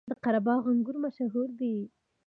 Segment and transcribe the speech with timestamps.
[0.09, 1.75] د قره باغ انګور مشهور دي